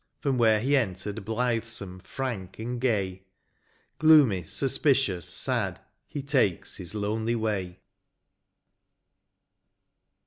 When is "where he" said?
0.39-0.75